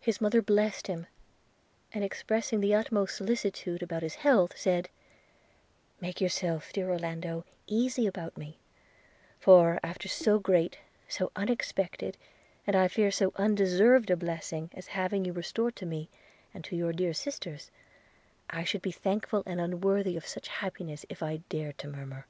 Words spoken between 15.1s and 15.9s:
you restored to